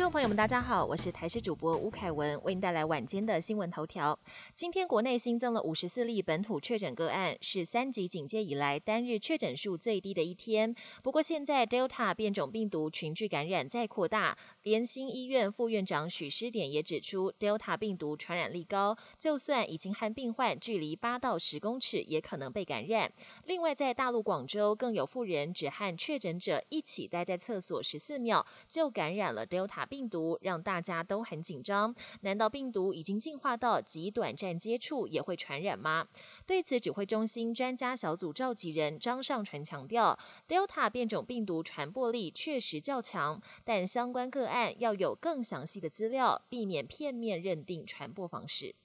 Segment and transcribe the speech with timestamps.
[0.00, 4.18] 众朋友们，大家好，我是台视主播吴凯文，为您带来晚间的新闻头条。
[4.54, 10.74] 今天国内新增了五十四例本土确诊个案，是三级警戒以来单日确诊数最低的一天。
[11.02, 23.12] 不过，现在 Delta 变种病毒群聚感染再扩大，连心医院副院长许诗典也指出，Delta 病毒传染力高，就算已经和病患距离八到十公尺，也可能被感染。
[23.44, 29.86] 另外，在大陆广州，更有妇人只和确诊者一起待在厕所十四秒，就感染了 Delta。
[29.90, 36.06] 病毒让大家都很紧张，难道病毒已经进化到极短暂接触也会传染吗？
[36.46, 40.16] 对此，指挥中心专家小组召集人张尚纯强调
[40.46, 48.76] ，Delta 变种病毒传播力确实较强，但相关个案要有更详细的资料，避免片面认定传播方式。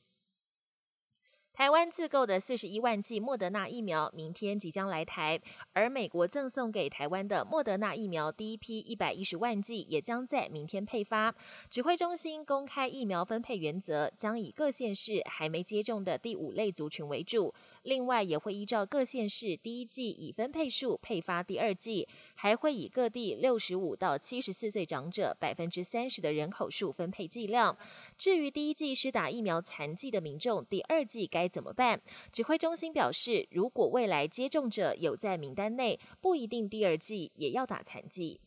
[1.56, 5.40] 台湾自购的四十一万剂莫德纳疫苗明天即将来台，
[5.72, 11.34] 而美国赠送给台湾的莫德纳疫苗第一批一百一十万剂也将在明天配发。
[11.70, 27.78] 指挥中心公开疫苗分配原则，将以各县市还没接种的第五类族群为主，另外也会依照各县市第一剂已分配数配发第二剂，还会以各地六十五到七十四岁长者百分之三十的人口数分配剂量。
[28.18, 31.45] 至于第一剂施打疫苗残疾的民众，第二剂该。
[31.46, 32.02] 该怎么办？
[32.32, 38.42] 指挥中心表示，如果未来接种者有在名单内，不一定第二剂也要打残剂。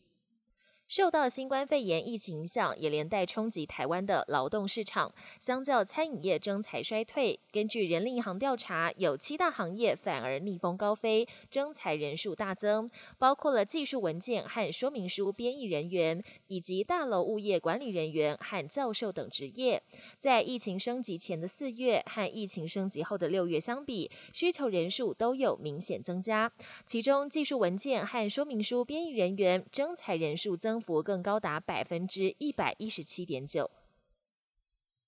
[0.89, 5.13] 受到新冠肺炎疫情影响，也连带冲击台湾的劳动市场。
[5.39, 19.79] 相较餐饮业征才衰退，根据人力银行调查，有七大行业反而逆风高飞，征才人数大增，包括了技术文件和说明书编译人员，以及大楼物业管理人员和教授等职业。
[20.17, 26.51] 在疫情升级前的四月和疫情升级后的六月相比，需求人数都有明显增加。
[26.87, 30.78] 其中，技术文件和说明书编译人员征才人数增。
[30.79, 33.69] 幅更高达百分之一百一十七点九。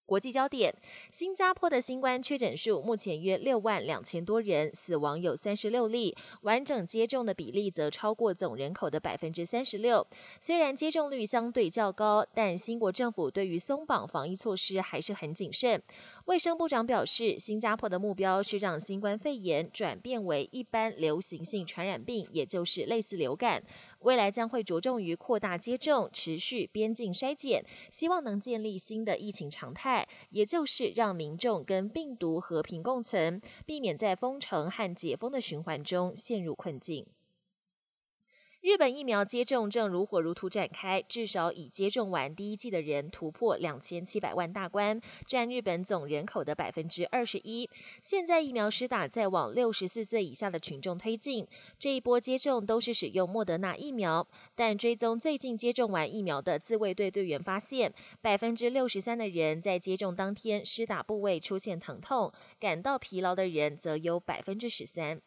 [0.04, 0.76] 国际焦点：
[1.10, 10.06] 新加坡的新冠确诊数目前约六万两千多人，死亡有三十六例，完整接种的比例则超过总人口的百分之三十六。
[10.42, 15.82] 虽然接种率相对较高，但新国政府对于松绑防疫措施还是很谨慎。
[16.26, 23.64] 卫生部长表示，新加坡的目标是让新冠肺炎转变为一般流行性传染病，也就是类似流感。
[24.02, 37.06] 未来将会着重于扩大接种、持续边境筛检，希望能建立新的疫情常态，也就是让民众跟病毒和平共存，避免在封城和解封的循环中陷入困境。
[38.62, 47.68] 日本疫苗接种正如火如荼展开，至少已接种完第一剂的人突破两千七百万大关，占日本总人口的百分之二十一。
[48.04, 51.48] 现在疫苗施打在往六十四岁以下的群众推进，
[51.80, 65.20] 这一波接种都是使用莫德纳疫苗，但追踪最近接种完疫苗的自卫队队员发现，百分之六十三的人在接种当天施打部位出现疼痛，感到疲劳的人则有百分之十三。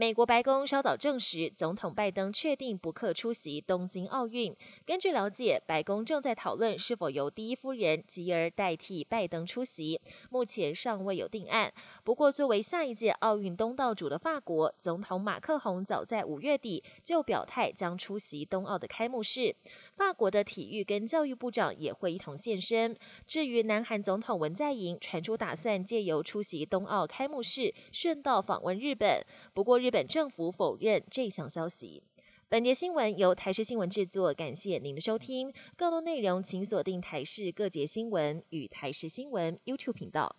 [0.00, 4.54] 美国白宫稍早证实，总统拜登确定不克出席东京奥运。
[4.86, 10.00] 根据了解，白宫正在讨论是否由第一夫人吉尔代替拜登出席，
[10.30, 11.74] 目前尚未有定案。
[12.04, 19.56] 不过，作为下一届奥运东道主的法国总统马克宏，早在五月底就表态将出席冬奥的开幕式。
[19.96, 22.96] 法国的体育跟教育部长也会一同现身。
[23.26, 29.20] 至于南韩总统文在寅，传出打算借由出席冬奥开幕式，顺道访问日本。
[29.52, 29.87] 不过日。
[29.88, 32.02] 日本政府否认这项消息。
[32.46, 35.50] 本节新闻由台视新闻制作，感谢您的收听。
[35.78, 40.36] 更多内容请锁定台视各节新闻与台视新闻 YouTube 频道。